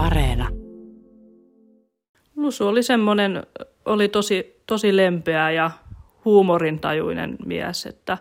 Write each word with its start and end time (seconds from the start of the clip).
Areena. 0.00 0.48
Lusu 2.36 2.66
oli 2.66 2.82
semmoinen, 2.82 3.42
oli 3.84 4.08
tosi, 4.08 4.62
tosi 4.66 4.96
lempeä 4.96 5.50
ja 5.50 5.70
huumorintajuinen 6.24 7.36
mies, 7.46 7.86
että 7.86 8.18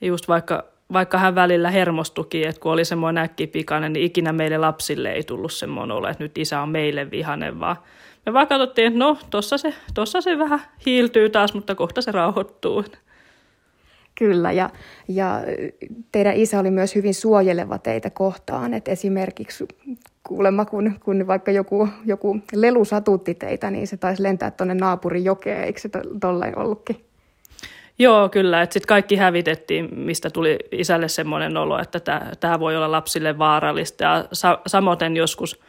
just 0.00 0.28
vaikka, 0.28 0.64
vaikka 0.92 1.18
hän 1.18 1.34
välillä 1.34 1.70
hermostuki, 1.70 2.46
että 2.46 2.60
kun 2.60 2.72
oli 2.72 2.84
semmoinen 2.84 3.24
äkkipikainen, 3.24 3.92
niin 3.92 4.06
ikinä 4.06 4.32
meille 4.32 4.58
lapsille 4.58 5.12
ei 5.12 5.22
tullut 5.22 5.52
semmoinen 5.52 5.96
olo, 5.96 6.08
että 6.08 6.24
nyt 6.24 6.38
isä 6.38 6.60
on 6.60 6.68
meille 6.68 7.10
vihanen, 7.10 7.60
vaan 7.60 7.76
me 8.26 8.32
vaan 8.32 8.48
katsottiin, 8.48 8.86
että 8.86 8.98
no, 8.98 9.18
tossa 9.30 9.58
se, 9.58 9.74
tossa 9.94 10.20
se 10.20 10.38
vähän 10.38 10.60
hiiltyy 10.86 11.30
taas, 11.30 11.54
mutta 11.54 11.74
kohta 11.74 12.02
se 12.02 12.12
rauhoittuu. 12.12 12.84
Kyllä, 14.18 14.52
ja, 14.52 14.70
ja 15.08 15.40
teidän 16.12 16.36
isä 16.36 16.60
oli 16.60 16.70
myös 16.70 16.94
hyvin 16.94 17.14
suojeleva 17.14 17.78
teitä 17.78 18.10
kohtaan, 18.10 18.74
että 18.74 18.90
esimerkiksi 18.90 19.68
kuulemma, 20.28 20.64
kun, 20.64 20.94
kun 21.04 21.26
vaikka 21.26 21.50
joku, 21.50 21.88
joku 22.06 22.38
lelu 22.52 22.84
satutti 22.84 23.34
teitä, 23.34 23.70
niin 23.70 23.86
se 23.86 23.96
taisi 23.96 24.22
lentää 24.22 24.50
tuonne 24.50 24.74
naapurin 24.74 25.24
jokeen, 25.24 25.64
eikö 25.64 25.80
se 25.80 25.88
tollain 26.20 26.58
ollutkin? 26.58 27.04
Joo, 27.98 28.28
kyllä. 28.28 28.62
Että 28.62 28.72
sitten 28.72 28.88
kaikki 28.88 29.16
hävitettiin, 29.16 29.98
mistä 29.98 30.30
tuli 30.30 30.58
isälle 30.72 31.08
semmoinen 31.08 31.56
olo, 31.56 31.78
että 31.78 32.00
tämä 32.40 32.60
voi 32.60 32.76
olla 32.76 32.90
lapsille 32.90 33.38
vaarallista. 33.38 34.04
Ja 34.04 34.24
sa- 34.32 34.60
samoin 34.66 35.16
joskus, 35.16 35.60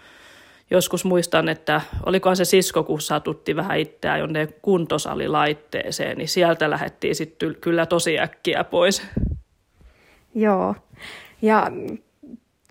joskus 0.71 1.05
muistan, 1.05 1.49
että 1.49 1.81
olikohan 2.05 2.37
se 2.37 2.45
sisko, 2.45 2.83
kun 2.83 3.01
satutti 3.01 3.55
vähän 3.55 3.79
itseään 3.79 4.19
jonne 4.19 4.47
kuntosalilaitteeseen, 4.61 6.17
niin 6.17 6.27
sieltä 6.27 6.69
lähdettiin 6.69 7.15
sitten 7.15 7.55
kyllä 7.61 7.85
tosi 7.85 8.19
äkkiä 8.19 8.63
pois. 8.63 9.01
Joo. 10.35 10.75
Ja 11.41 11.71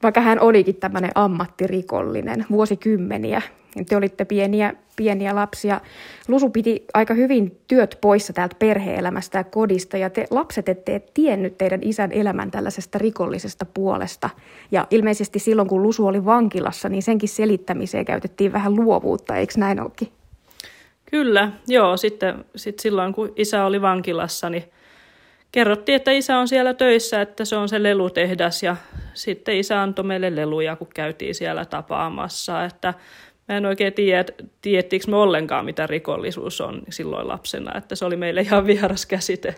vaikka 0.03 0.21
hän 0.21 0.41
olikin 0.41 0.77
tämmöinen 0.77 1.11
ammattirikollinen 1.15 2.47
vuosikymmeniä, 2.51 3.43
te 3.89 3.97
olitte 3.97 4.25
pieniä, 4.25 4.75
pieniä 4.97 5.35
lapsia. 5.35 5.81
Lusu 6.29 6.51
piti 6.51 6.85
aika 6.95 7.15
hyvin 7.15 7.59
työt 7.69 7.99
poissa 8.01 8.33
täältä 8.33 8.57
perheelämästä 8.59 9.39
ja 9.39 9.45
kodista, 9.45 9.97
ja 9.97 10.11
te 10.11 10.27
lapset 10.31 10.69
ette 10.69 11.03
tiennyt 11.15 11.59
teidän 11.59 11.81
isän 11.83 12.13
elämän 12.13 12.51
tällaisesta 12.51 12.99
rikollisesta 12.99 13.65
puolesta. 13.65 14.31
Ja 14.71 14.87
ilmeisesti 14.91 15.39
silloin, 15.39 15.69
kun 15.69 15.83
Lusu 15.83 16.07
oli 16.07 16.25
vankilassa, 16.25 16.89
niin 16.89 17.03
senkin 17.03 17.29
selittämiseen 17.29 18.05
käytettiin 18.05 18.53
vähän 18.53 18.77
luovuutta, 18.77 19.37
eikö 19.37 19.55
näin 19.57 19.81
olekin? 19.81 20.09
Kyllä, 21.11 21.53
joo. 21.69 21.97
Sitten, 21.97 22.45
sitten 22.57 22.83
silloin, 22.83 23.13
kun 23.13 23.33
isä 23.37 23.65
oli 23.65 23.83
vankilassa, 23.83 24.51
niin 24.51 24.65
kerrottiin, 25.53 25.97
että 25.97 26.11
isä 26.11 26.39
on 26.39 26.49
siellä 26.49 26.75
töissä, 26.75 27.21
että 27.21 27.45
se 27.45 27.57
on 27.57 27.69
se 27.69 27.83
lelutehdas 27.83 28.63
ja 28.63 28.77
sitten 29.15 29.57
isä 29.57 29.83
antoi 29.83 30.05
meille 30.05 30.37
leluja, 30.37 30.77
kun 30.77 30.89
käytiin 30.95 31.35
siellä 31.35 31.65
tapaamassa, 31.65 32.65
että 32.65 32.95
mä 33.49 33.57
en 33.57 33.67
oikein 33.67 33.93
tiedä, 33.93 34.25
tiedettiinkö 34.63 35.11
me 35.11 35.17
ollenkaan, 35.17 35.65
mitä 35.65 35.87
rikollisuus 35.87 36.61
on 36.61 36.83
silloin 36.91 37.29
lapsena, 37.29 37.79
että 37.79 37.95
se 37.95 38.05
oli 38.05 38.17
meille 38.17 38.41
ihan 38.41 38.67
vieras 38.67 39.07
käsite. 39.07 39.55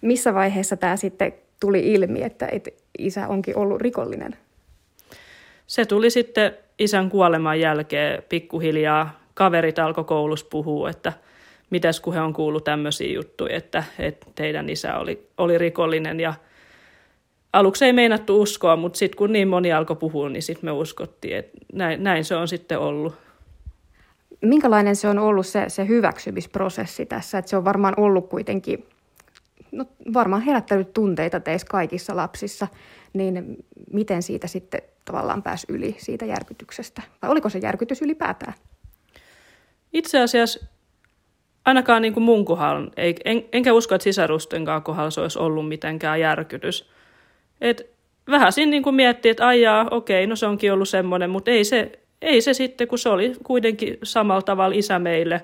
Missä 0.00 0.34
vaiheessa 0.34 0.76
tämä 0.76 0.96
sitten 0.96 1.32
tuli 1.60 1.92
ilmi, 1.92 2.22
että 2.22 2.48
isä 2.98 3.28
onkin 3.28 3.56
ollut 3.56 3.80
rikollinen? 3.80 4.36
Se 5.66 5.86
tuli 5.86 6.10
sitten 6.10 6.56
isän 6.78 7.10
kuoleman 7.10 7.60
jälkeen 7.60 8.22
pikkuhiljaa. 8.28 9.20
Kaverit 9.34 9.78
alkoi 9.78 10.04
koulussa 10.04 10.46
puhua, 10.50 10.90
että– 10.90 11.12
mitäs 11.74 12.00
kun 12.00 12.14
he 12.14 12.20
on 12.20 12.32
kuullut 12.32 12.64
tämmöisiä 12.64 13.12
juttuja, 13.12 13.56
että, 13.56 13.84
että 13.98 14.26
teidän 14.34 14.68
isä 14.68 14.98
oli, 14.98 15.28
oli 15.38 15.58
rikollinen 15.58 16.20
ja 16.20 16.34
aluksi 17.54 17.84
ei 17.84 17.92
meinattu 17.92 18.42
uskoa, 18.42 18.76
mutta 18.76 18.98
sitten 18.98 19.18
kun 19.18 19.32
niin 19.32 19.48
moni 19.48 19.72
alkoi 19.72 19.96
puhua, 19.96 20.28
niin 20.28 20.42
sitten 20.42 20.64
me 20.64 20.72
uskottiin, 20.72 21.36
että 21.36 21.58
näin, 21.72 22.02
näin 22.02 22.24
se 22.24 22.36
on 22.36 22.48
sitten 22.48 22.78
ollut. 22.78 23.14
Minkälainen 24.40 24.96
se 24.96 25.08
on 25.08 25.18
ollut 25.18 25.46
se, 25.46 25.64
se 25.68 25.88
hyväksymisprosessi 25.88 27.06
tässä, 27.06 27.38
että 27.38 27.48
se 27.48 27.56
on 27.56 27.64
varmaan 27.64 27.94
ollut 27.96 28.28
kuitenkin, 28.28 28.86
no 29.72 29.84
varmaan 30.14 30.42
herättänyt 30.42 30.92
tunteita 30.92 31.40
teissä 31.40 31.66
kaikissa 31.70 32.16
lapsissa, 32.16 32.68
niin 33.12 33.56
miten 33.92 34.22
siitä 34.22 34.46
sitten 34.46 34.82
tavallaan 35.04 35.42
pääsi 35.42 35.66
yli 35.68 35.96
siitä 35.98 36.24
järkytyksestä? 36.24 37.02
Vai 37.22 37.30
oliko 37.30 37.48
se 37.48 37.58
järkytys 37.58 38.02
ylipäätään? 38.02 38.54
Itse 39.92 40.20
asiassa 40.20 40.66
ainakaan 41.64 42.02
niin 42.02 42.14
kuin 42.14 42.24
mun 42.24 42.44
kohdalla, 42.44 42.90
en, 43.24 43.44
enkä 43.52 43.72
usko, 43.72 43.94
että 43.94 44.02
sisarustenkaan 44.02 44.82
kohdalla 44.82 45.10
se 45.10 45.20
olisi 45.20 45.38
ollut 45.38 45.68
mitenkään 45.68 46.20
järkytys. 46.20 46.94
Et 47.60 47.94
vähän 48.30 48.52
siinä 48.52 48.70
niin 48.70 48.82
kuin 48.82 48.94
miettii, 48.94 49.30
että 49.30 49.46
aijaa, 49.46 49.88
okei, 49.90 50.26
no 50.26 50.36
se 50.36 50.46
onkin 50.46 50.72
ollut 50.72 50.88
semmoinen, 50.88 51.30
mutta 51.30 51.50
ei 51.50 51.64
se, 51.64 51.92
ei 52.22 52.40
se 52.40 52.54
sitten, 52.54 52.88
kun 52.88 52.98
se 52.98 53.08
oli 53.08 53.32
kuitenkin 53.42 53.98
samalla 54.02 54.42
tavalla 54.42 54.74
isä 54.76 54.98
meille, 54.98 55.42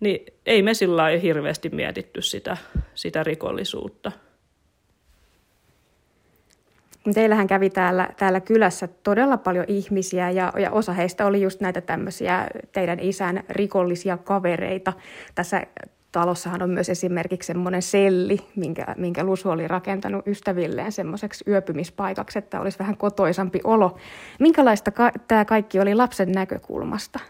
niin 0.00 0.26
ei 0.46 0.62
me 0.62 0.74
sillä 0.74 1.06
hirveästi 1.06 1.68
mietitty 1.68 2.22
sitä, 2.22 2.56
sitä 2.94 3.22
rikollisuutta. 3.22 4.12
Teillähän 7.14 7.46
kävi 7.46 7.70
täällä, 7.70 8.08
täällä 8.16 8.40
kylässä 8.40 8.88
todella 9.02 9.36
paljon 9.36 9.64
ihmisiä 9.68 10.30
ja, 10.30 10.52
ja 10.58 10.70
osa 10.70 10.92
heistä 10.92 11.26
oli 11.26 11.42
just 11.42 11.60
näitä 11.60 11.80
tämmöisiä 11.80 12.46
teidän 12.72 13.00
isän 13.00 13.44
rikollisia 13.48 14.16
kavereita. 14.16 14.92
Tässä 15.34 15.66
talossahan 16.14 16.62
on 16.62 16.70
myös 16.70 16.88
esimerkiksi 16.88 17.46
semmoinen 17.46 17.82
selli, 17.82 18.38
minkä, 18.56 18.86
minkä 18.96 19.24
Lusu 19.24 19.50
oli 19.50 19.68
rakentanut 19.68 20.26
ystävilleen 20.26 20.92
semmoiseksi 20.92 21.44
yöpymispaikaksi, 21.48 22.38
että 22.38 22.60
olisi 22.60 22.78
vähän 22.78 22.96
kotoisampi 22.96 23.60
olo. 23.64 23.96
Minkälaista 24.38 24.90
ka- 24.90 25.12
tämä 25.28 25.44
kaikki 25.44 25.80
oli 25.80 25.94
lapsen 25.94 26.32
näkökulmasta? 26.32 27.20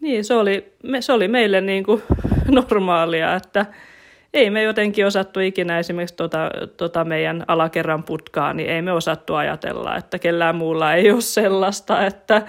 Niin, 0.00 0.24
se 0.24 0.34
oli, 0.34 0.72
se 1.00 1.12
oli 1.12 1.28
meille 1.28 1.60
niin 1.60 1.84
kuin 1.84 2.02
normaalia, 2.70 3.34
että 3.34 3.66
ei 4.34 4.50
me 4.50 4.62
jotenkin 4.62 5.06
osattu 5.06 5.40
ikinä 5.40 5.78
esimerkiksi 5.78 6.16
tota, 6.16 6.50
tota 6.76 7.04
meidän 7.04 7.44
alakerran 7.48 8.02
putkaa, 8.02 8.54
niin 8.54 8.70
ei 8.70 8.82
me 8.82 8.92
osattu 8.92 9.34
ajatella, 9.34 9.96
että 9.96 10.18
kellään 10.18 10.56
muulla 10.56 10.94
ei 10.94 11.10
ole 11.10 11.20
sellaista, 11.20 12.06
että 12.06 12.42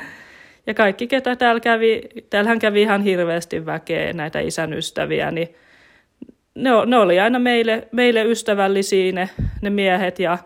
ja 0.67 0.73
kaikki, 0.73 1.07
ketä 1.07 1.35
täällä 1.35 1.59
kävi, 1.59 2.01
täällähän 2.29 2.59
kävi 2.59 2.81
ihan 2.81 3.01
hirveästi 3.01 3.65
väkeä 3.65 4.13
näitä 4.13 4.39
isän 4.39 4.73
ystäviä, 4.73 5.31
niin 5.31 5.55
ne, 6.55 6.69
ne 6.85 6.97
oli 6.97 7.19
aina 7.19 7.39
meille, 7.39 7.87
meille 7.91 8.23
ystävällisiä 8.23 9.11
ne, 9.11 9.29
ne 9.61 9.69
miehet 9.69 10.19
ja 10.19 10.37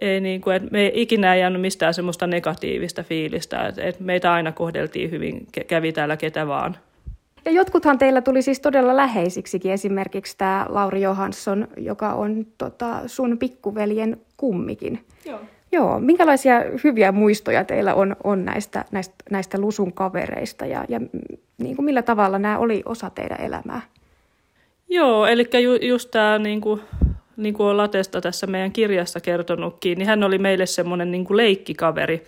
ei 0.00 0.20
niin 0.20 0.40
kuin, 0.40 0.56
että 0.56 0.68
me 0.72 0.80
ei 0.80 0.92
ikinä 0.94 1.36
jäänyt 1.36 1.60
mistään 1.60 1.94
semmoista 1.94 2.26
negatiivista 2.26 3.02
fiilistä, 3.02 3.66
että, 3.66 3.82
että 3.82 4.04
meitä 4.04 4.32
aina 4.32 4.52
kohdeltiin 4.52 5.10
hyvin, 5.10 5.46
kävi 5.66 5.92
täällä 5.92 6.16
ketä 6.16 6.46
vaan. 6.46 6.76
Ja 7.44 7.50
jotkuthan 7.50 7.98
teillä 7.98 8.20
tuli 8.20 8.42
siis 8.42 8.60
todella 8.60 8.96
läheisiksikin, 8.96 9.72
esimerkiksi 9.72 10.38
tämä 10.38 10.66
Lauri 10.68 11.02
Johansson, 11.02 11.68
joka 11.76 12.12
on 12.12 12.46
tota, 12.58 13.00
sun 13.06 13.38
pikkuveljen 13.38 14.20
kummikin. 14.36 15.04
Joo. 15.24 15.40
Joo, 15.72 16.00
minkälaisia 16.00 16.62
hyviä 16.84 17.12
muistoja 17.12 17.64
teillä 17.64 17.94
on, 17.94 18.16
on 18.24 18.44
näistä, 18.44 18.84
näistä, 18.90 19.14
näistä 19.30 19.60
Lusun 19.60 19.92
kavereista 19.92 20.66
ja, 20.66 20.84
ja 20.88 21.00
niin 21.58 21.76
kuin 21.76 21.84
millä 21.84 22.02
tavalla 22.02 22.38
nämä 22.38 22.58
oli 22.58 22.82
osa 22.84 23.10
teidän 23.10 23.40
elämää? 23.40 23.80
Joo, 24.88 25.26
eli 25.26 25.48
ju, 25.62 25.74
just 25.74 26.10
tämä, 26.10 26.38
niin 26.38 26.60
kuin, 26.60 26.80
niin 27.36 27.54
kuin 27.54 27.66
on 27.66 27.76
Latesta 27.76 28.20
tässä 28.20 28.46
meidän 28.46 28.72
kirjassa 28.72 29.20
kertonutkin, 29.20 29.98
niin 29.98 30.06
hän 30.06 30.24
oli 30.24 30.38
meille 30.38 30.66
semmoinen 30.66 31.10
niin 31.10 31.24
kuin 31.24 31.36
leikkikaveri. 31.36 32.24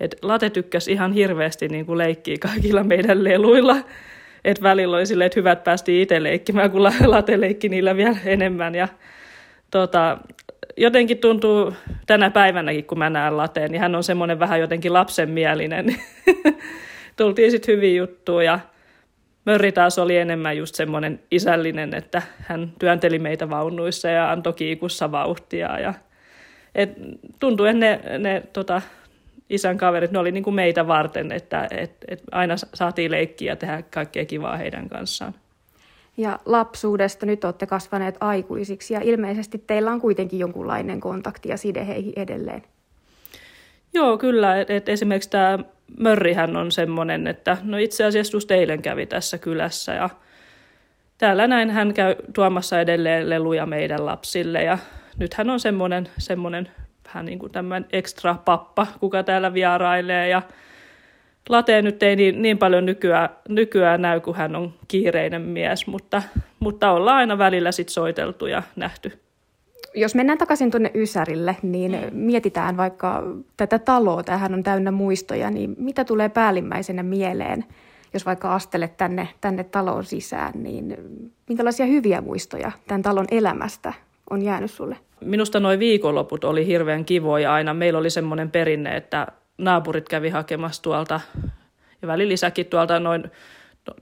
Et 0.00 0.16
Late 0.22 0.50
tykkäsi 0.50 0.92
ihan 0.92 1.12
hirveästi 1.12 1.68
niin 1.68 1.86
kuin 1.86 1.98
leikkiä 1.98 2.36
kaikilla 2.40 2.84
meidän 2.84 3.24
leluilla 3.24 3.76
että 4.44 4.62
välillä 4.62 4.96
oli 4.96 5.06
silleen, 5.06 5.26
että 5.26 5.40
hyvät 5.40 5.64
päästiin 5.64 6.02
itse 6.02 6.22
leikkimään, 6.22 6.70
kun 6.70 6.82
late 7.06 7.40
leikki 7.40 7.68
niillä 7.68 7.96
vielä 7.96 8.16
enemmän. 8.24 8.74
Ja 8.74 8.88
tota, 9.70 10.18
jotenkin 10.76 11.18
tuntuu 11.18 11.72
tänä 12.06 12.30
päivänäkin, 12.30 12.84
kun 12.84 12.98
mä 12.98 13.10
näen 13.10 13.36
lateen, 13.36 13.70
niin 13.70 13.80
hän 13.80 13.94
on 13.94 14.04
semmoinen 14.04 14.38
vähän 14.38 14.60
jotenkin 14.60 14.92
lapsenmielinen. 14.92 15.96
Tultiin 17.16 17.50
sitten 17.50 17.76
hyviä 17.76 17.96
juttuja 17.96 18.52
ja 18.52 18.60
Mörri 19.44 19.72
taas 19.72 19.98
oli 19.98 20.16
enemmän 20.16 20.56
just 20.56 20.74
semmoinen 20.74 21.20
isällinen, 21.30 21.94
että 21.94 22.22
hän 22.38 22.72
työnteli 22.78 23.18
meitä 23.18 23.50
vaunuissa 23.50 24.08
ja 24.08 24.30
antoi 24.30 24.52
kiikussa 24.52 25.12
vauhtia. 25.12 25.78
Ja, 25.78 25.94
et 26.74 26.90
tuntui, 27.40 27.68
että 27.68 27.80
ne, 27.80 28.18
ne 28.18 28.42
tota, 28.52 28.82
isän 29.50 29.78
kaverit, 29.78 30.10
ne 30.10 30.18
oli 30.18 30.32
niin 30.32 30.44
kuin 30.44 30.54
meitä 30.54 30.86
varten, 30.86 31.32
että 31.32 31.68
et, 31.70 31.96
et 32.08 32.22
aina 32.32 32.54
saatiin 32.56 33.10
leikkiä 33.10 33.52
ja 33.52 33.56
tehdä 33.56 33.82
kaikkea 33.82 34.24
kivaa 34.24 34.56
heidän 34.56 34.88
kanssaan. 34.88 35.34
Ja 36.16 36.38
lapsuudesta 36.46 37.26
nyt 37.26 37.44
olette 37.44 37.66
kasvaneet 37.66 38.16
aikuisiksi 38.20 38.94
ja 38.94 39.00
ilmeisesti 39.02 39.64
teillä 39.66 39.92
on 39.92 40.00
kuitenkin 40.00 40.38
jonkunlainen 40.38 41.00
kontakti 41.00 41.48
ja 41.48 41.56
side 41.56 41.86
heihin 41.86 42.12
edelleen. 42.16 42.62
Joo, 43.94 44.18
kyllä. 44.18 44.60
Et, 44.60 44.88
esimerkiksi 44.88 45.30
tämä 45.30 45.58
Mörrihän 45.98 46.56
on 46.56 46.72
semmoinen, 46.72 47.26
että 47.26 47.56
no 47.62 47.78
itse 47.78 48.04
asiassa 48.04 48.36
just 48.36 48.50
eilen 48.50 48.82
kävi 48.82 49.06
tässä 49.06 49.38
kylässä 49.38 49.92
ja 49.92 50.10
täällä 51.18 51.46
näin 51.46 51.70
hän 51.70 51.94
käy 51.94 52.14
tuomassa 52.34 52.80
edelleen 52.80 53.30
leluja 53.30 53.66
meidän 53.66 54.06
lapsille 54.06 54.62
ja 54.62 54.78
nyt 55.18 55.34
hän 55.34 55.50
on 55.50 55.60
semmoinen, 55.60 56.08
semmoinen 56.18 56.68
vähän 57.04 57.26
niin 57.26 57.38
kuin 57.38 57.52
tämmöinen 57.52 57.88
ekstra 57.92 58.36
pappa, 58.44 58.86
kuka 59.00 59.22
täällä 59.22 59.54
vierailee 59.54 60.28
ja 60.28 60.42
Late 61.48 61.82
nyt 61.82 62.02
ei 62.02 62.16
niin, 62.16 62.42
niin 62.42 62.58
paljon 62.58 62.86
nykyään, 62.86 63.28
nykyään 63.48 64.02
näy, 64.02 64.20
kun 64.20 64.34
hän 64.34 64.56
on 64.56 64.74
kiireinen 64.88 65.42
mies, 65.42 65.86
mutta, 65.86 66.22
mutta 66.60 66.90
ollaan 66.90 67.16
aina 67.16 67.38
välillä 67.38 67.72
sit 67.72 67.88
soiteltu 67.88 68.46
ja 68.46 68.62
nähty. 68.76 69.12
Jos 69.94 70.14
mennään 70.14 70.38
takaisin 70.38 70.70
tuonne 70.70 70.90
Ysärille, 70.94 71.56
niin 71.62 71.92
mm. 71.92 72.16
mietitään 72.18 72.76
vaikka 72.76 73.22
tätä 73.56 73.78
taloa, 73.78 74.22
tähän 74.22 74.54
on 74.54 74.62
täynnä 74.62 74.90
muistoja, 74.90 75.50
niin 75.50 75.74
mitä 75.78 76.04
tulee 76.04 76.28
päällimmäisenä 76.28 77.02
mieleen, 77.02 77.64
jos 78.14 78.26
vaikka 78.26 78.54
astelet 78.54 78.96
tänne, 78.96 79.28
tänne 79.40 79.64
taloon 79.64 80.04
sisään, 80.04 80.52
niin 80.62 80.96
minkälaisia 81.48 81.86
hyviä 81.86 82.20
muistoja 82.20 82.72
tämän 82.86 83.02
talon 83.02 83.26
elämästä 83.30 83.92
on 84.30 84.42
jäänyt 84.42 84.70
sulle? 84.70 84.96
Minusta 85.20 85.60
noin 85.60 85.78
viikonloput 85.78 86.44
oli 86.44 86.66
hirveän 86.66 87.04
kivoja 87.04 87.52
aina. 87.52 87.74
Meillä 87.74 87.98
oli 87.98 88.10
semmoinen 88.10 88.50
perinne, 88.50 88.96
että 88.96 89.26
naapurit 89.58 90.08
kävi 90.08 90.30
hakemassa 90.30 90.82
tuolta 90.82 91.20
ja 92.02 92.08
välillisäkin 92.08 92.66
tuolta 92.66 93.00
noin 93.00 93.30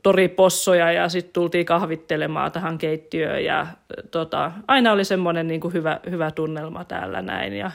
toripossoja 0.02 0.92
ja 0.92 1.08
sitten 1.08 1.32
tultiin 1.32 1.66
kahvittelemaan 1.66 2.52
tähän 2.52 2.78
keittiöön 2.78 3.44
ja 3.44 3.66
tota, 4.10 4.52
aina 4.68 4.92
oli 4.92 5.04
semmoinen 5.04 5.48
niin 5.48 5.60
kuin 5.60 5.74
hyvä, 5.74 6.00
hyvä 6.10 6.30
tunnelma 6.30 6.84
täällä 6.84 7.22
näin 7.22 7.52
ja 7.52 7.70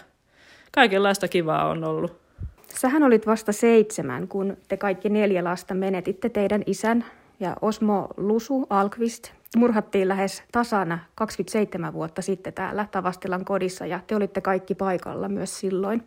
kaikenlaista 0.72 1.28
kivaa 1.28 1.70
on 1.70 1.84
ollut. 1.84 2.20
Sähän 2.68 3.04
olit 3.04 3.28
vasta 3.28 3.52
seitsemän, 3.52 4.28
kun 4.28 4.58
te 4.68 4.78
kaikki 4.78 5.10
neljä 5.10 5.44
lasta 5.44 5.74
menetitte 5.74 6.30
teidän 6.30 6.64
isän 6.66 7.06
ja 7.40 7.56
Osmo 7.62 8.08
Lusu 8.18 8.68
Alkvist 8.70 9.32
murhattiin 9.56 10.08
lähes 10.08 10.44
tasana 10.52 11.00
27 11.16 11.94
vuotta 11.94 12.22
sitten 12.22 12.54
täällä 12.54 12.88
Tavastilan 12.92 13.46
kodissa 13.46 13.86
ja 13.86 14.00
te 14.08 14.16
olitte 14.16 14.42
kaikki 14.42 14.76
paikalla 14.76 15.30
myös 15.30 15.60
silloin. 15.60 16.04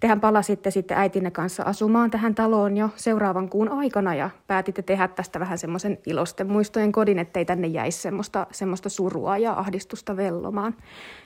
Tehän 0.00 0.20
palasitte 0.20 0.70
sitten 0.70 0.98
äitinne 0.98 1.30
kanssa 1.30 1.62
asumaan 1.62 2.10
tähän 2.10 2.34
taloon 2.34 2.76
jo 2.76 2.90
seuraavan 2.96 3.48
kuun 3.48 3.68
aikana 3.68 4.14
ja 4.14 4.30
päätitte 4.46 4.82
tehdä 4.82 5.08
tästä 5.08 5.40
vähän 5.40 5.58
semmoisen 5.58 5.98
ilosten 6.06 6.46
muistojen 6.46 6.92
kodin, 6.92 7.18
ettei 7.18 7.44
tänne 7.44 7.66
jäisi 7.66 7.98
semmoista, 7.98 8.46
semmoista 8.52 8.88
surua 8.88 9.38
ja 9.38 9.52
ahdistusta 9.52 10.16
vellomaan. 10.16 10.74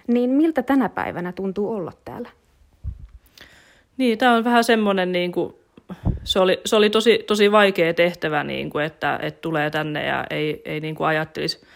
Niin 0.06 0.30
miltä 0.30 0.62
tänä 0.62 0.88
päivänä 0.88 1.32
tuntuu 1.32 1.72
olla 1.72 1.92
täällä? 2.04 2.28
Niin, 3.96 4.18
tämä 4.18 4.34
on 4.34 4.44
vähän 4.44 4.64
semmoinen, 4.64 5.12
niin 5.12 5.32
kuin, 5.32 5.54
se 6.24 6.40
oli, 6.40 6.60
se 6.64 6.76
oli 6.76 6.90
tosi, 6.90 7.24
tosi 7.26 7.52
vaikea 7.52 7.94
tehtävä, 7.94 8.44
niin 8.44 8.70
kuin, 8.70 8.84
että, 8.84 9.18
että 9.22 9.40
tulee 9.40 9.70
tänne 9.70 10.06
ja 10.06 10.24
ei, 10.30 10.62
ei 10.64 10.80
niin 10.80 10.94
kuin 10.94 11.06
ajattelisi 11.06 11.66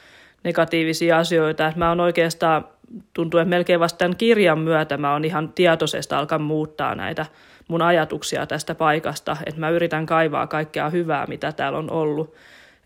negatiivisia 0.45 1.19
asioita. 1.19 1.73
Mä 1.77 1.89
oon 1.89 2.01
oikeastaan 2.01 2.65
tuntuu, 3.13 3.41
että 3.41 3.51
melkein 3.51 3.81
vasta 3.81 3.99
tämän 3.99 4.17
kirjan 4.17 4.59
myötä 4.59 4.97
mä 4.97 5.13
oon 5.13 5.25
ihan 5.25 5.53
tietoisesti 5.53 6.15
alkan 6.15 6.43
muuttaa 6.43 6.95
näitä 6.95 7.27
mun 7.69 7.83
ajatuksia 7.83 8.47
tästä 8.47 8.75
paikasta, 8.75 9.37
että 9.47 9.61
mä 9.61 9.71
yritän 9.71 10.07
kaivaa 10.07 10.47
kaikkea 10.47 10.91
hyvää, 10.91 11.27
mitä 11.27 11.53
täällä 11.53 11.79
on 11.79 11.91
ollut. 11.91 12.35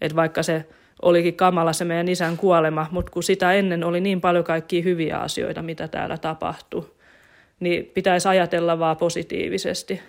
Että 0.00 0.16
vaikka 0.16 0.42
se 0.42 0.66
olikin 1.02 1.34
kamala 1.34 1.72
se 1.72 1.84
meidän 1.84 2.08
isän 2.08 2.36
kuolema, 2.36 2.86
mutta 2.90 3.12
kun 3.12 3.22
sitä 3.22 3.52
ennen 3.52 3.84
oli 3.84 4.00
niin 4.00 4.20
paljon 4.20 4.44
kaikkia 4.44 4.82
hyviä 4.82 5.18
asioita, 5.18 5.62
mitä 5.62 5.88
täällä 5.88 6.18
tapahtui, 6.18 6.90
niin 7.60 7.90
pitäisi 7.94 8.28
ajatella 8.28 8.78
vaan 8.78 8.96
positiivisesti. 8.96 10.00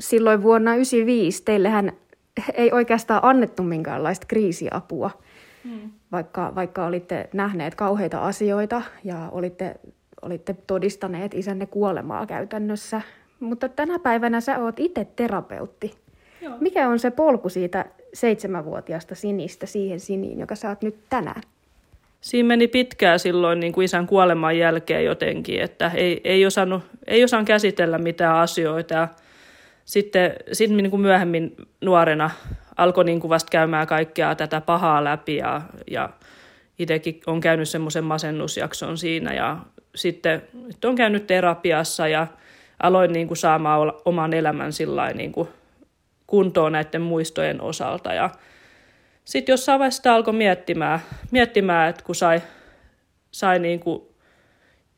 Silloin 0.00 0.42
vuonna 0.42 0.70
1995 0.70 1.42
teillehän 1.44 1.92
ei 2.54 2.72
oikeastaan 2.72 3.20
annettu 3.22 3.62
minkäänlaista 3.62 4.26
kriisiapua. 4.26 5.10
Mm. 5.64 5.90
Vaikka, 6.12 6.52
vaikka 6.54 6.86
olitte 6.86 7.28
nähneet 7.32 7.74
kauheita 7.74 8.18
asioita 8.18 8.82
ja 9.04 9.28
olitte, 9.32 9.74
olitte 10.22 10.56
todistaneet 10.66 11.34
isänne 11.34 11.66
kuolemaa 11.66 12.26
käytännössä. 12.26 13.00
Mutta 13.40 13.68
tänä 13.68 13.98
päivänä 13.98 14.40
sä 14.40 14.58
oot 14.58 14.80
itse 14.80 15.06
terapeutti. 15.16 15.94
Joo. 16.40 16.54
Mikä 16.60 16.88
on 16.88 16.98
se 16.98 17.10
polku 17.10 17.48
siitä 17.48 17.84
seitsemänvuotiaasta 18.14 19.14
sinistä 19.14 19.66
siihen 19.66 20.00
siniin, 20.00 20.38
joka 20.38 20.54
sä 20.54 20.68
oot 20.68 20.82
nyt 20.82 20.96
tänään? 21.10 21.42
Siinä 22.20 22.46
meni 22.46 22.68
pitkään 22.68 23.18
silloin 23.18 23.60
niin 23.60 23.72
kuin 23.72 23.84
isän 23.84 24.06
kuoleman 24.06 24.58
jälkeen 24.58 25.04
jotenkin, 25.04 25.60
että 25.60 25.90
ei, 25.94 26.20
ei, 26.24 26.46
osannut, 26.46 26.82
ei 27.06 27.24
osannut 27.24 27.46
käsitellä 27.46 27.98
mitään 27.98 28.36
asioita. 28.36 28.94
Ja 28.94 29.08
sitten, 29.84 30.32
sitten 30.52 30.76
niin 30.76 30.90
kuin 30.90 31.00
myöhemmin 31.00 31.56
nuorena 31.80 32.30
alkoi 32.76 33.04
niin 33.04 33.20
kuin 33.20 33.28
vasta 33.28 33.50
käymään 33.50 33.86
kaikkea 33.86 34.34
tätä 34.34 34.60
pahaa 34.60 35.04
läpi 35.04 35.36
ja, 35.36 35.62
ja 35.90 36.10
itsekin 36.78 37.20
on 37.26 37.40
käynyt 37.40 37.68
semmoisen 37.68 38.04
masennusjakson 38.04 38.98
siinä 38.98 39.34
ja 39.34 39.56
sitten 39.94 40.42
on 40.84 40.94
käynyt 40.94 41.26
terapiassa 41.26 42.08
ja 42.08 42.26
aloin 42.82 43.12
niin 43.12 43.26
kuin 43.26 43.38
saamaan 43.38 43.92
oman 44.04 44.34
elämän 44.34 44.72
niin 45.14 45.32
kuin 45.32 45.48
kuntoon 46.26 46.72
näiden 46.72 47.02
muistojen 47.02 47.60
osalta. 47.60 48.12
Ja 48.14 48.30
sitten 49.24 49.52
jossain 49.52 49.78
vaiheessa 49.78 50.14
alkoi 50.14 50.34
miettimään, 50.34 51.00
miettimään, 51.30 51.90
että 51.90 52.04
kun 52.04 52.14
sai, 52.14 52.42
sai 53.30 53.58
niin 53.58 53.80
kuin 53.80 54.02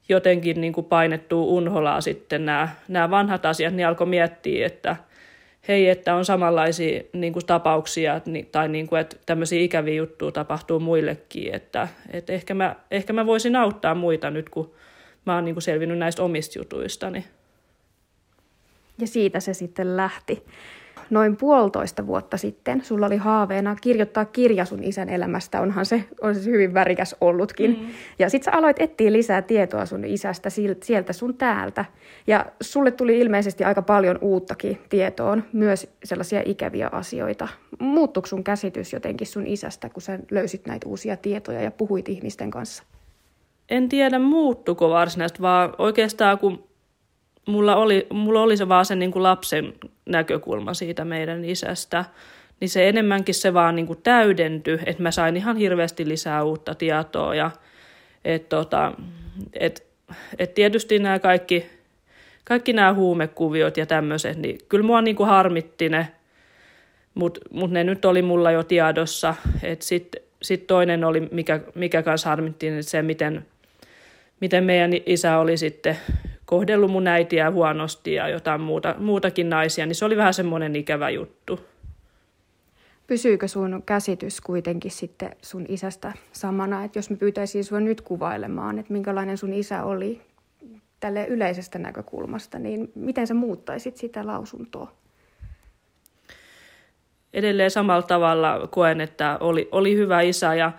jotenkin 0.08 0.60
niin 0.60 0.72
kuin 0.72 0.84
painettua 0.84 1.44
unholaa 1.44 2.00
sitten 2.00 2.46
nämä, 2.46 2.68
nämä 2.88 3.10
vanhat 3.10 3.46
asiat, 3.46 3.74
niin 3.74 3.86
alkoi 3.86 4.06
miettiä, 4.06 4.66
että– 4.66 4.96
hei, 5.68 5.88
että 5.88 6.14
on 6.14 6.24
samanlaisia 6.24 7.02
niin 7.12 7.32
kuin 7.32 7.46
tapauksia 7.46 8.20
tai 8.52 8.68
niin 8.68 8.86
kuin, 8.86 9.00
että 9.00 9.16
tämmöisiä 9.26 9.60
ikäviä 9.60 9.94
juttuja 9.94 10.32
tapahtuu 10.32 10.80
muillekin, 10.80 11.54
että, 11.54 11.88
että 12.10 12.32
ehkä, 12.32 12.54
mä, 12.54 12.76
ehkä 12.90 13.12
mä 13.12 13.26
voisin 13.26 13.56
auttaa 13.56 13.94
muita 13.94 14.30
nyt, 14.30 14.48
kun 14.48 14.74
mä 15.24 15.34
oon 15.34 15.44
niin 15.44 15.54
kuin 15.54 15.62
selvinnyt 15.62 15.98
näistä 15.98 16.22
omista 16.22 16.58
jutuistani. 16.58 17.24
Ja 18.98 19.06
siitä 19.06 19.40
se 19.40 19.54
sitten 19.54 19.96
lähti 19.96 20.44
noin 21.10 21.36
puolitoista 21.36 22.06
vuotta 22.06 22.36
sitten 22.36 22.84
sulla 22.84 23.06
oli 23.06 23.16
haaveena 23.16 23.76
kirjoittaa 23.80 24.24
kirja 24.24 24.64
sun 24.64 24.84
isän 24.84 25.08
elämästä. 25.08 25.60
Onhan 25.60 25.86
se, 25.86 26.04
on 26.20 26.34
se 26.34 26.50
hyvin 26.50 26.74
värikäs 26.74 27.16
ollutkin. 27.20 27.70
Mm. 27.70 27.86
Ja 28.18 28.30
sit 28.30 28.42
sä 28.42 28.52
aloit 28.52 28.76
etsiä 28.80 29.12
lisää 29.12 29.42
tietoa 29.42 29.86
sun 29.86 30.04
isästä 30.04 30.48
sieltä 30.82 31.12
sun 31.12 31.34
täältä. 31.34 31.84
Ja 32.26 32.46
sulle 32.60 32.90
tuli 32.90 33.20
ilmeisesti 33.20 33.64
aika 33.64 33.82
paljon 33.82 34.18
uuttakin 34.20 34.78
tietoon, 34.88 35.44
myös 35.52 35.90
sellaisia 36.04 36.42
ikäviä 36.44 36.88
asioita. 36.92 37.48
Muuttuiko 37.78 38.26
sun 38.26 38.44
käsitys 38.44 38.92
jotenkin 38.92 39.26
sun 39.26 39.46
isästä, 39.46 39.88
kun 39.88 40.02
sä 40.02 40.18
löysit 40.30 40.66
näitä 40.66 40.88
uusia 40.88 41.16
tietoja 41.16 41.62
ja 41.62 41.70
puhuit 41.70 42.08
ihmisten 42.08 42.50
kanssa? 42.50 42.82
En 43.68 43.88
tiedä 43.88 44.18
muuttuko 44.18 44.90
varsinaisesti, 44.90 45.42
vaan 45.42 45.74
oikeastaan 45.78 46.38
kun 46.38 46.65
mulla 47.46 47.76
oli, 47.76 48.06
mulla 48.12 48.42
oli 48.42 48.56
se 48.56 48.68
vaan 48.68 48.84
se 48.84 48.94
niin 48.94 49.12
kuin 49.12 49.22
lapsen 49.22 49.72
näkökulma 50.06 50.74
siitä 50.74 51.04
meidän 51.04 51.44
isästä, 51.44 52.04
niin 52.60 52.68
se 52.68 52.88
enemmänkin 52.88 53.34
se 53.34 53.54
vaan 53.54 53.76
niin 53.76 53.86
kuin 53.86 54.00
täydentyi, 54.02 54.78
että 54.86 55.02
mä 55.02 55.10
sain 55.10 55.36
ihan 55.36 55.56
hirveästi 55.56 56.08
lisää 56.08 56.42
uutta 56.42 56.74
tietoa 56.74 57.34
ja 57.34 57.50
et 58.24 58.48
tota, 58.48 58.92
et, 59.52 59.86
et 60.38 60.54
tietysti 60.54 60.98
nämä 60.98 61.18
kaikki, 61.18 61.66
kaikki 62.44 62.72
nämä 62.72 62.94
huumekuviot 62.94 63.76
ja 63.76 63.86
tämmöiset, 63.86 64.36
niin 64.36 64.58
kyllä 64.68 64.86
mua 64.86 65.02
niin 65.02 65.16
kuin 65.16 65.28
harmitti 65.28 65.88
ne, 65.88 66.08
mutta 67.14 67.40
mut 67.50 67.70
ne 67.70 67.84
nyt 67.84 68.04
oli 68.04 68.22
mulla 68.22 68.50
jo 68.50 68.62
tiedossa. 68.62 69.34
Sitten 69.80 70.22
sit 70.42 70.66
toinen 70.66 71.04
oli, 71.04 71.20
mikä, 71.20 71.60
mikä 71.74 72.02
kanssa 72.02 72.28
harmitti, 72.28 72.68
että 72.68 72.82
se 72.82 73.02
miten, 73.02 73.46
miten 74.40 74.64
meidän 74.64 74.90
isä 75.06 75.38
oli 75.38 75.56
sitten 75.56 75.96
kohdellut 76.46 76.90
mun 76.90 77.06
äitiä 77.06 77.50
huonosti 77.50 78.14
ja 78.14 78.28
jotain 78.28 78.60
muuta, 78.60 78.94
muutakin 78.98 79.50
naisia, 79.50 79.86
niin 79.86 79.94
se 79.94 80.04
oli 80.04 80.16
vähän 80.16 80.34
semmoinen 80.34 80.76
ikävä 80.76 81.10
juttu. 81.10 81.60
Pysyykö 83.06 83.48
sun 83.48 83.82
käsitys 83.86 84.40
kuitenkin 84.40 84.90
sitten 84.90 85.36
sun 85.42 85.66
isästä 85.68 86.12
samana, 86.32 86.84
että 86.84 86.98
jos 86.98 87.10
me 87.10 87.16
pyytäisiin 87.16 87.64
sinua 87.64 87.80
nyt 87.80 88.00
kuvailemaan, 88.00 88.78
että 88.78 88.92
minkälainen 88.92 89.38
sun 89.38 89.52
isä 89.52 89.84
oli 89.84 90.20
tälle 91.00 91.26
yleisestä 91.26 91.78
näkökulmasta, 91.78 92.58
niin 92.58 92.92
miten 92.94 93.26
sä 93.26 93.34
muuttaisit 93.34 93.96
sitä 93.96 94.26
lausuntoa? 94.26 94.92
Edelleen 97.32 97.70
samalla 97.70 98.02
tavalla 98.02 98.68
koen, 98.70 99.00
että 99.00 99.38
oli, 99.40 99.68
oli 99.72 99.96
hyvä 99.96 100.20
isä 100.20 100.54
ja 100.54 100.72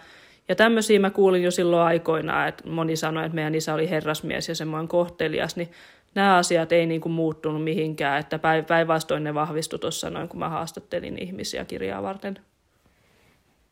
ja 0.50 0.56
tämmöisiä 0.56 1.00
mä 1.00 1.10
kuulin 1.10 1.44
jo 1.44 1.52
silloin 1.52 1.88
aikoinaan, 1.88 2.48
että 2.48 2.70
moni 2.70 2.96
sanoi, 2.96 3.26
että 3.26 3.36
meidän 3.36 3.56
isä 3.56 3.74
oli 3.74 3.90
herrasmies 3.90 4.50
ja 4.50 4.56
semmoinen 4.56 4.88
kohtelias, 4.88 5.56
niin 5.56 5.72
nämä 6.16 6.36
asiat 6.36 6.72
ei 6.72 6.86
niin 6.86 7.02
kuin 7.02 7.14
muuttunut 7.14 7.64
mihinkään, 7.64 8.20
että 8.20 8.40
päinvastoin 8.68 9.24
ne 9.24 9.34
vahvistui 9.34 9.80
tuossa 9.80 10.10
noin, 10.10 10.30
kun 10.30 10.40
mä 10.40 10.50
haastattelin 10.50 11.24
ihmisiä 11.24 11.66
kirjaa 11.66 12.04
varten. 12.04 12.40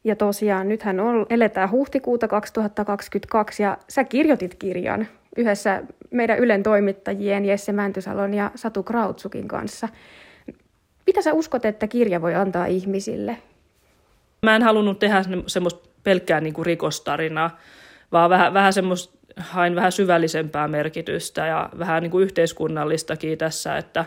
Ja 0.03 0.15
tosiaan 0.15 0.67
nythän 0.67 0.99
on, 0.99 1.25
eletään 1.29 1.71
huhtikuuta 1.71 2.27
2022 2.27 3.63
ja 3.63 3.77
sä 3.89 4.03
kirjoitit 4.03 4.55
kirjan 4.55 5.07
yhdessä 5.37 5.83
meidän 6.11 6.39
Ylen 6.39 6.63
toimittajien 6.63 7.45
Jesse 7.45 7.71
Mäntysalon 7.71 8.33
ja 8.33 8.51
Satu 8.55 8.83
Krautsukin 8.83 9.47
kanssa. 9.47 9.89
Mitä 11.07 11.21
sä 11.21 11.33
uskot, 11.33 11.65
että 11.65 11.87
kirja 11.87 12.21
voi 12.21 12.35
antaa 12.35 12.65
ihmisille? 12.65 13.37
Mä 14.43 14.55
en 14.55 14.63
halunnut 14.63 14.99
tehdä 14.99 15.21
semmoista 15.47 15.89
pelkkää 16.05 16.41
niin 16.41 16.53
kuin 16.53 16.65
rikostarinaa, 16.65 17.59
vaan 18.11 18.29
vähän, 18.29 18.53
vähän 18.53 18.73
semmoista 18.73 19.17
hain 19.37 19.75
vähän 19.75 19.91
syvällisempää 19.91 20.67
merkitystä 20.67 21.47
ja 21.47 21.69
vähän 21.79 22.03
niin 22.03 22.11
kuin 22.11 22.23
yhteiskunnallistakin 22.23 23.37
tässä, 23.37 23.77
että 23.77 24.05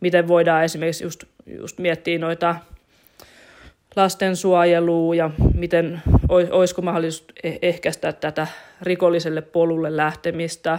miten 0.00 0.28
voidaan 0.28 0.64
esimerkiksi 0.64 1.04
just, 1.04 1.24
just 1.46 1.78
miettiä 1.78 2.18
noita 2.18 2.56
lastensuojelua 3.96 5.14
ja 5.14 5.30
miten 5.54 6.02
olisiko 6.28 6.82
mahdollisuus 6.82 7.24
e-, 7.42 7.58
ehkäistä 7.62 8.12
tätä 8.12 8.46
rikolliselle 8.82 9.42
polulle 9.42 9.96
lähtemistä 9.96 10.78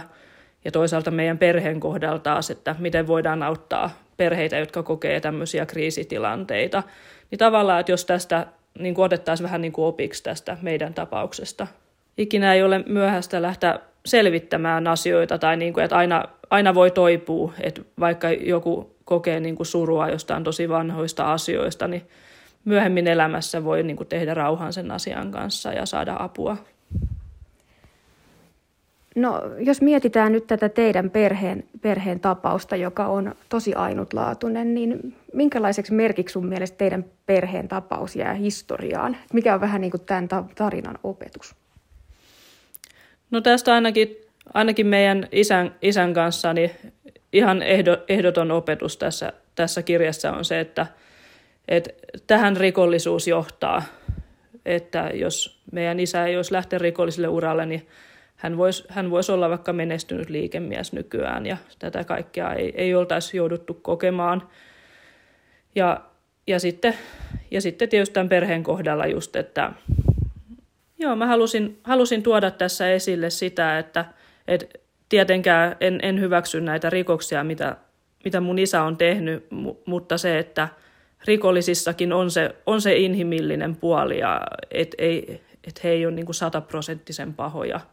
ja 0.64 0.72
toisaalta 0.72 1.10
meidän 1.10 1.38
perheen 1.38 1.80
kohdalla 1.80 2.18
taas, 2.18 2.50
että 2.50 2.76
miten 2.78 3.06
voidaan 3.06 3.42
auttaa 3.42 3.90
perheitä, 4.16 4.56
jotka 4.56 4.82
kokee 4.82 5.20
tämmöisiä 5.20 5.66
kriisitilanteita. 5.66 6.82
Niin 7.30 7.38
tavallaan, 7.38 7.80
että 7.80 7.92
jos 7.92 8.04
tästä 8.04 8.46
niin 8.78 8.94
kuin 8.94 9.04
otettaisiin 9.04 9.44
vähän 9.44 9.60
niin 9.60 9.72
kuin 9.72 9.84
opiksi 9.84 10.22
tästä 10.22 10.56
meidän 10.62 10.94
tapauksesta. 10.94 11.66
Ikinä 12.18 12.54
ei 12.54 12.62
ole 12.62 12.84
myöhäistä 12.86 13.42
lähteä 13.42 13.78
selvittämään 14.06 14.86
asioita 14.86 15.38
tai 15.38 15.56
niin 15.56 15.72
kuin, 15.72 15.84
että 15.84 15.96
aina, 15.96 16.24
aina 16.50 16.74
voi 16.74 16.90
toipua, 16.90 17.52
että 17.60 17.82
vaikka 18.00 18.30
joku 18.30 18.96
kokee 19.04 19.40
niin 19.40 19.56
kuin 19.56 19.66
surua 19.66 20.08
jostain 20.08 20.44
tosi 20.44 20.68
vanhoista 20.68 21.32
asioista, 21.32 21.88
niin 21.88 22.02
myöhemmin 22.64 23.06
elämässä 23.06 23.64
voi 23.64 23.82
niin 23.82 23.96
kuin 23.96 24.08
tehdä 24.08 24.34
rauhan 24.34 24.72
sen 24.72 24.90
asian 24.90 25.30
kanssa 25.30 25.72
ja 25.72 25.86
saada 25.86 26.16
apua. 26.18 26.56
No, 29.16 29.42
jos 29.58 29.82
mietitään 29.82 30.32
nyt 30.32 30.46
tätä 30.46 30.68
teidän 30.68 31.10
perheen, 31.10 31.64
perheen 31.80 32.20
tapausta, 32.20 32.76
joka 32.76 33.06
on 33.06 33.34
tosi 33.48 33.74
ainutlaatuinen, 33.74 34.74
niin 34.74 35.16
minkälaiseksi 35.32 35.94
merkiksi 35.94 36.32
sun 36.32 36.46
mielestä 36.46 36.78
teidän 36.78 37.04
perheen 37.26 37.68
tapaus 37.68 38.16
jää 38.16 38.34
historiaan? 38.34 39.16
Mikä 39.32 39.54
on 39.54 39.60
vähän 39.60 39.80
niin 39.80 39.90
kuin 39.90 40.00
tämän 40.00 40.28
tarinan 40.54 40.98
opetus? 41.02 41.54
No 43.30 43.40
tästä 43.40 43.74
ainakin, 43.74 44.16
ainakin 44.54 44.86
meidän 44.86 45.28
isän, 45.32 45.74
isän 45.82 46.14
kanssa 46.14 46.52
niin 46.52 46.70
ihan 47.32 47.62
ehdoton 48.08 48.50
opetus 48.50 48.96
tässä, 48.96 49.32
tässä 49.54 49.82
kirjassa 49.82 50.32
on 50.32 50.44
se, 50.44 50.60
että, 50.60 50.86
että 51.68 51.90
tähän 52.26 52.56
rikollisuus 52.56 53.28
johtaa. 53.28 53.82
Että 54.66 55.10
jos 55.14 55.60
meidän 55.72 56.00
isä 56.00 56.26
ei 56.26 56.36
olisi 56.36 56.52
lähtenyt 56.52 56.82
rikolliselle 56.82 57.28
uralle, 57.28 57.66
niin 57.66 57.86
hän 58.36 58.56
voisi, 58.56 58.84
hän 58.88 59.10
voisi 59.10 59.32
olla 59.32 59.48
vaikka 59.48 59.72
menestynyt 59.72 60.30
liikemies 60.30 60.92
nykyään 60.92 61.46
ja 61.46 61.56
tätä 61.78 62.04
kaikkea 62.04 62.54
ei, 62.54 62.72
ei 62.76 62.94
oltaisi 62.94 63.36
jouduttu 63.36 63.74
kokemaan. 63.74 64.48
Ja, 65.74 66.00
ja, 66.46 66.60
sitten, 66.60 66.94
ja 67.50 67.60
sitten 67.60 67.88
tietysti 67.88 68.14
tämän 68.14 68.28
perheen 68.28 68.62
kohdalla 68.62 69.06
just, 69.06 69.36
että 69.36 69.72
joo, 70.98 71.16
mä 71.16 71.26
halusin, 71.26 71.78
halusin 71.82 72.22
tuoda 72.22 72.50
tässä 72.50 72.92
esille 72.92 73.30
sitä, 73.30 73.78
että, 73.78 74.04
että 74.48 74.66
tietenkään 75.08 75.76
en, 75.80 76.00
en 76.02 76.20
hyväksy 76.20 76.60
näitä 76.60 76.90
rikoksia, 76.90 77.44
mitä, 77.44 77.76
mitä 78.24 78.40
mun 78.40 78.58
isä 78.58 78.82
on 78.82 78.96
tehnyt, 78.96 79.46
mutta 79.86 80.18
se, 80.18 80.38
että 80.38 80.68
rikollisissakin 81.24 82.12
on 82.12 82.30
se, 82.30 82.54
on 82.66 82.80
se 82.80 82.96
inhimillinen 82.96 83.76
puoli 83.76 84.18
ja 84.18 84.40
et, 84.70 84.94
ei, 84.98 85.40
et 85.64 85.84
he 85.84 85.90
ei 85.90 86.06
ole 86.06 86.14
niin 86.14 86.34
sataprosenttisen 86.34 87.34
pahoja– 87.34 87.80